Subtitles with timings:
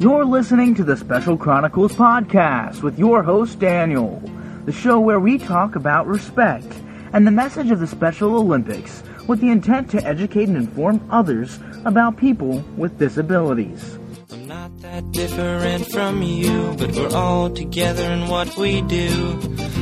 [0.00, 4.22] You're listening to the Special Chronicles podcast with your host, Daniel,
[4.64, 6.72] the show where we talk about respect
[7.12, 11.58] and the message of the Special Olympics with the intent to educate and inform others
[11.84, 13.98] about people with disabilities.
[14.32, 19.38] I'm not that different from you, but we're all together in what we do.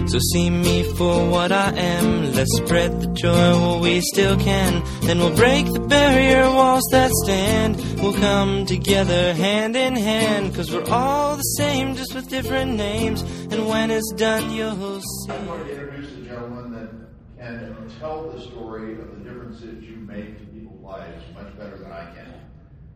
[0.09, 2.33] So see me for what I am.
[2.33, 4.83] Let's spread the joy while we still can.
[5.03, 7.77] Then we'll break the barrier walls that stand.
[8.01, 10.55] We'll come together hand in hand.
[10.55, 13.21] Cause we're all the same, just with different names.
[13.53, 15.33] And when it's done, you'll see.
[15.33, 19.97] I'm going to introduce a gentleman that can tell the story of the differences you
[19.97, 22.33] make to people's lives much better than I can.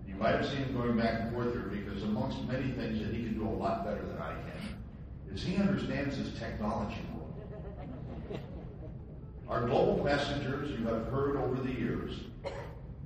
[0.08, 3.12] You might have seen him going back and forth here because amongst many things that
[3.14, 4.78] he can do a lot better than I can,
[5.34, 7.00] is he understands his technology.
[9.48, 12.20] Our global messengers you have heard over the years,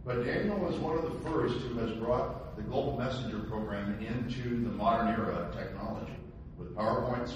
[0.04, 4.48] but Daniel is one of the first who has brought the global messenger program into
[4.62, 6.14] the modern era of technology
[6.58, 7.34] with PowerPoints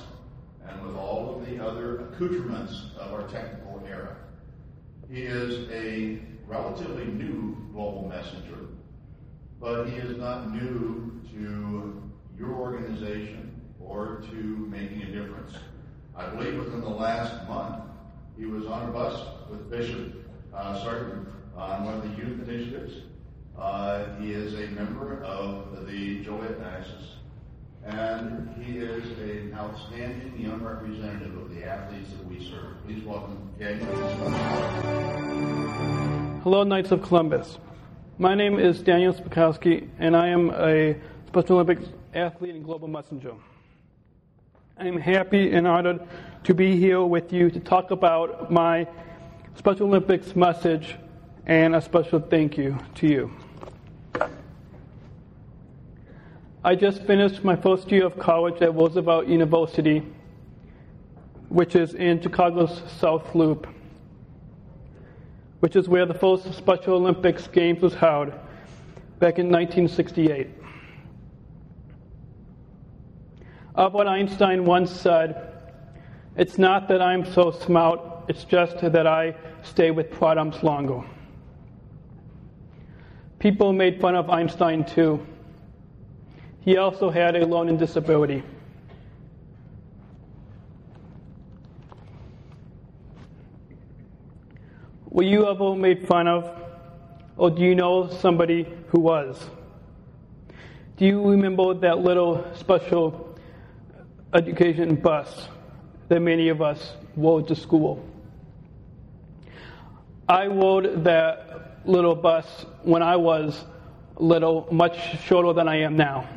[0.67, 4.17] and with all of the other accoutrements of our technical era.
[5.11, 8.61] He is a relatively new global messenger
[9.61, 12.03] but he is not new to
[12.39, 13.60] your organization
[13.91, 14.37] or to
[14.71, 15.53] making a difference.
[16.17, 17.83] I believe within the last month,
[18.39, 20.15] he was on a bus with Bishop
[20.55, 22.95] uh, Sartain on one of the youth initiatives.
[23.59, 27.17] Uh, he is a member of the Joliet Diocese,
[27.85, 32.77] and he is an outstanding young representative of the athletes that we serve.
[32.87, 33.87] Please welcome Daniel.
[36.43, 37.59] Hello, Knights of Columbus.
[38.19, 43.35] My name is Daniel Spakowski, and I am a Special Olympics athlete and global messenger.
[44.81, 46.01] I am happy and honored
[46.45, 48.89] to be here with you to talk about my
[49.55, 50.97] Special Olympics message
[51.45, 53.31] and a special thank you to you.
[56.65, 60.03] I just finished my first year of college at Roosevelt University,
[61.51, 63.67] which is in Chicago's South Loop
[65.61, 68.29] which is where the first Special Olympics Games was held
[69.19, 70.49] back in 1968.
[73.81, 75.55] Albert Einstein once said,
[76.37, 77.99] It's not that I'm so smart,
[78.29, 81.03] it's just that I stay with problems longer.
[83.39, 85.27] People made fun of Einstein too.
[86.61, 88.43] He also had a learning disability.
[95.07, 96.51] Were you ever made fun of?
[97.39, 99.43] Or do you know somebody who was?
[100.99, 103.30] Do you remember that little special
[104.35, 105.49] education bus
[106.09, 108.05] that many of us rode to school?
[110.29, 113.65] I rode that little bus when I was
[114.17, 116.29] little, much shorter than I am now.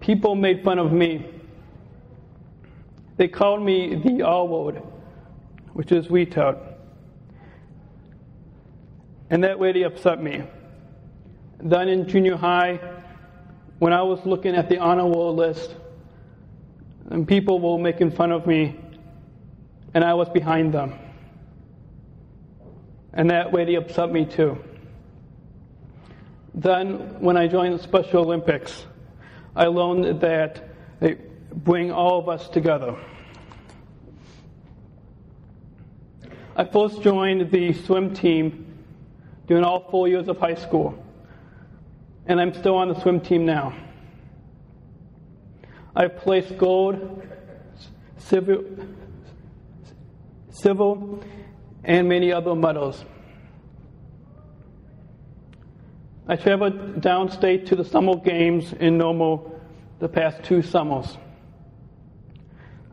[0.00, 1.26] People made fun of me.
[3.16, 4.82] They called me the R word
[5.78, 6.58] which is retard.
[9.30, 10.42] And that really upset me.
[11.62, 12.80] Then in junior high,
[13.78, 15.74] when I was looking at the honor roll list,
[17.10, 18.76] and people were making fun of me,
[19.94, 20.94] and I was behind them.
[23.12, 24.58] And that really upset me too.
[26.54, 28.84] Then, when I joined the Special Olympics,
[29.54, 30.68] I learned that
[31.00, 31.16] they
[31.52, 32.96] bring all of us together.
[36.56, 38.66] I first joined the swim team
[39.46, 41.00] during all four years of high school,
[42.28, 43.74] and I'm still on the swim team now.
[45.96, 47.22] I've placed gold,
[48.18, 48.62] silver,
[50.50, 50.94] silver,
[51.84, 53.02] and many other medals.
[56.28, 59.58] I traveled downstate to the summer games in Normal
[59.98, 61.16] the past two summers.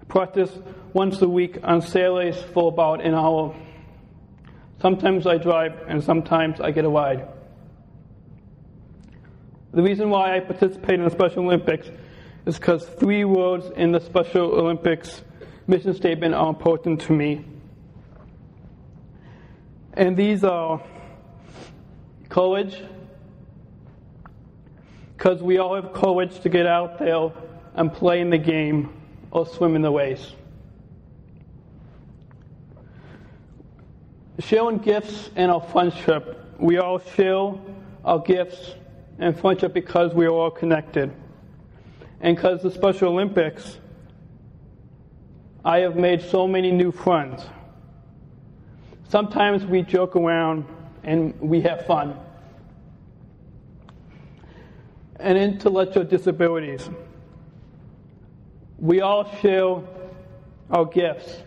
[0.02, 0.52] I practice
[0.94, 3.54] once a week on Saturdays for about an hour.
[4.82, 7.28] Sometimes I drive and sometimes I get a ride.
[9.76, 11.90] The reason why I participate in the Special Olympics
[12.46, 15.22] is because three words in the Special Olympics
[15.68, 17.44] mission statement are important to me.
[19.92, 20.82] And these are
[22.30, 22.82] courage,
[25.18, 27.32] because we all have courage to get out there
[27.74, 28.94] and play in the game
[29.32, 30.32] or swim in the race.
[34.40, 36.54] sharing gifts and our friendship.
[36.60, 37.54] We all share
[38.04, 38.76] our gifts
[39.20, 41.12] and friendship because we are all connected.
[42.22, 43.78] And because the Special Olympics,
[45.64, 47.46] I have made so many new friends.
[49.08, 50.66] Sometimes we joke around
[51.04, 52.20] and we have fun.
[55.20, 56.90] and intellectual disabilities.
[58.78, 59.78] We all share
[60.70, 61.42] our gifts,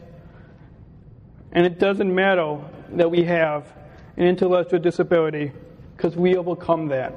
[1.53, 2.59] and it doesn't matter
[2.93, 3.73] that we have
[4.17, 5.53] an intellectual disability
[5.97, 7.15] because we overcome that.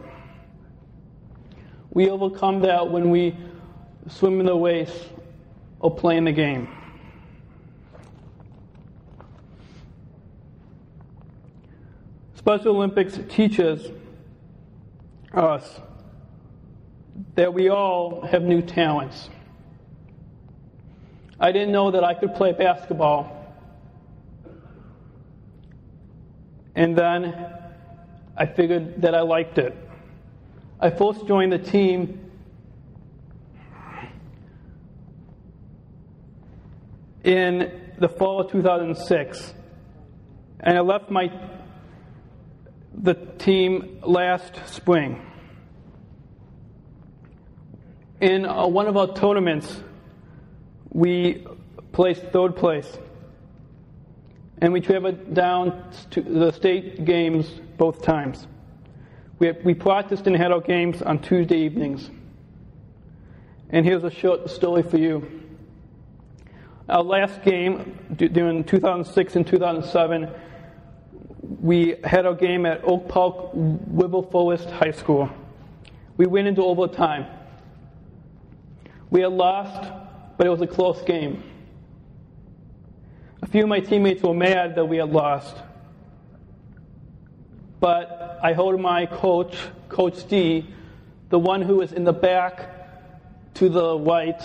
[1.91, 3.35] We overcome that when we
[4.07, 5.09] swim in the race
[5.79, 6.67] or play in the game.
[12.35, 13.91] Special Olympics teaches
[15.33, 15.79] us
[17.35, 19.29] that we all have new talents.
[21.39, 23.37] I didn't know that I could play basketball.
[26.73, 27.53] And then
[28.37, 29.75] I figured that I liked it.
[30.83, 32.31] I first joined the team
[37.23, 39.53] in the fall of 2006.
[40.61, 41.31] And I left my
[42.95, 45.21] the team last spring.
[48.19, 49.83] In uh, one of our tournaments,
[50.89, 51.45] we
[51.91, 52.97] placed third place.
[54.57, 58.47] And we traveled down to the state games both times.
[59.41, 62.11] We, we practiced and had our games on Tuesday evenings.
[63.71, 65.49] And here's a short story for you.
[66.87, 70.29] Our last game during 2006 and 2007,
[71.59, 75.27] we had our game at Oak Park River Forest High School.
[76.17, 77.25] We went into overtime.
[79.09, 79.91] We had lost,
[80.37, 81.41] but it was a close game.
[83.41, 85.55] A few of my teammates were mad that we had lost.
[87.81, 89.57] But I heard my coach,
[89.89, 90.67] Coach D,
[91.29, 92.69] the one who is in the back
[93.55, 94.39] to the right,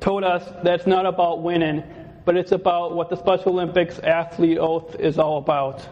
[0.00, 1.84] told us that it's not about winning,
[2.24, 5.88] but it's about what the Special Olympics athlete oath is all about.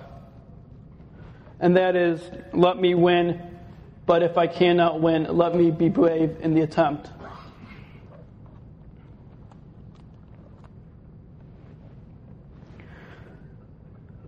[1.61, 2.21] And that is
[2.53, 3.41] let me win,
[4.05, 7.09] but if I cannot win, let me be brave in the attempt.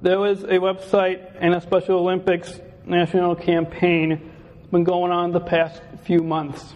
[0.00, 5.40] There was a website and a Special Olympics national campaign that's been going on the
[5.40, 6.74] past few months.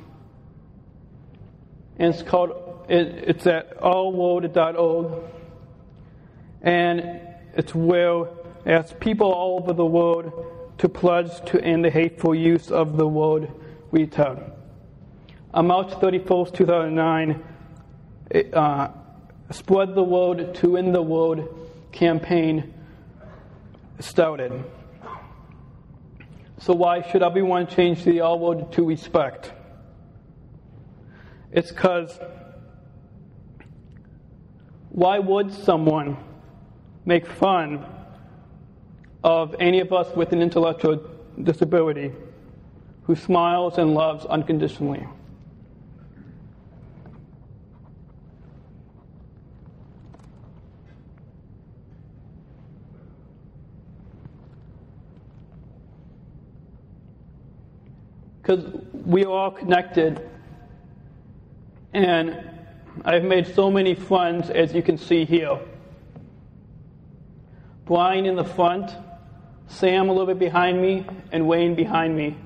[1.99, 5.23] And it's called it, it's at r-word.org.
[6.63, 7.21] And
[7.55, 8.29] it's where it
[8.67, 13.07] asks people all over the world to pledge to end the hateful use of the
[13.07, 13.53] word
[13.93, 14.51] retard.
[15.55, 17.45] On March 31st, 2009,
[18.31, 18.89] it, uh,
[19.51, 21.47] Spread the Word to End the Word
[21.93, 22.73] campaign
[24.01, 24.53] started.
[26.59, 29.53] So, why should everyone change the word to respect?
[31.51, 32.19] It's because
[34.91, 36.17] why would someone
[37.05, 37.85] make fun
[39.25, 41.01] of any of us with an intellectual
[41.43, 42.13] disability
[43.05, 45.07] who smiles and loves unconditionally?
[58.43, 60.29] Because we are all connected
[61.95, 62.51] and
[63.05, 65.59] I've made so many friends, as you can see here.
[67.85, 68.91] Brian in the front,
[69.67, 72.37] Sam a little bit behind me, and Wayne behind me.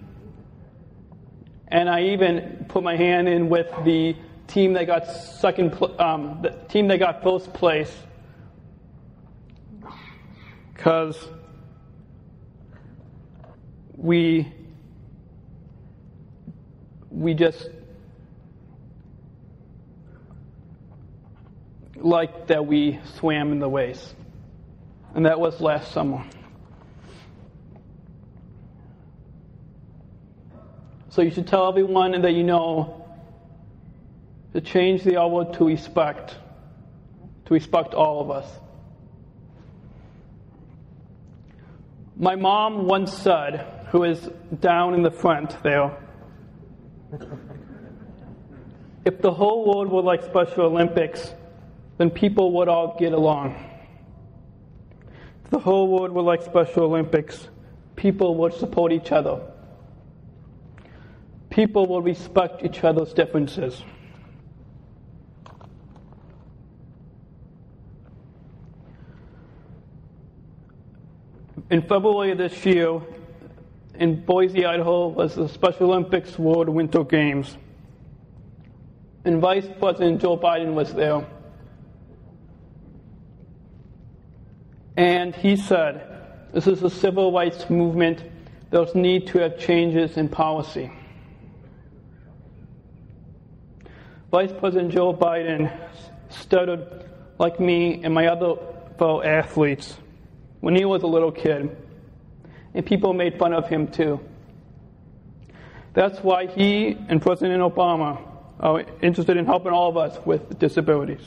[1.68, 4.16] And I even put my hand in with the
[4.46, 7.94] team that got second, um, the team that got first place,
[10.74, 11.28] because
[13.96, 14.52] we
[17.16, 17.70] we just
[21.96, 24.14] like that we swam in the waves.
[25.14, 26.22] And that was last summer.
[31.08, 33.06] So you should tell everyone that you know
[34.52, 36.36] to change the hour to respect,
[37.46, 38.46] to respect all of us.
[42.14, 44.20] My mom once said, who is
[44.60, 45.96] down in the front there,
[49.04, 51.32] if the whole world were like Special Olympics,
[51.98, 53.54] then people would all get along.
[55.44, 57.48] If the whole world were like Special Olympics,
[57.94, 59.40] people would support each other.
[61.50, 63.82] People would respect each other's differences.
[71.70, 73.00] In February this year,
[73.98, 77.56] in Boise, Idaho, was the Special Olympics World Winter Games.
[79.24, 81.26] And Vice President Joe Biden was there.
[84.96, 88.22] And he said, This is a civil rights movement
[88.70, 90.90] there's need to have changes in policy.
[94.30, 95.72] Vice President Joe Biden
[96.28, 98.54] stuttered like me and my other
[98.98, 99.96] fellow athletes
[100.60, 101.76] when he was a little kid,
[102.76, 104.20] and people made fun of him too.
[105.94, 108.20] That's why he and President Obama
[108.60, 111.22] are interested in helping all of us with disabilities.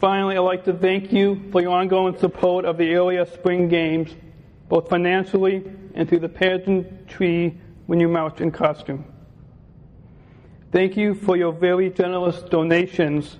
[0.00, 4.12] Finally, I'd like to thank you for your ongoing support of the earlier spring games,
[4.68, 9.04] both financially and through the pageantry when you march in costume.
[10.72, 13.38] Thank you for your very generous donations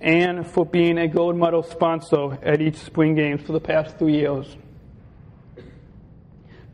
[0.00, 4.14] and for being a gold medal sponsor at each spring games for the past three
[4.14, 4.56] years.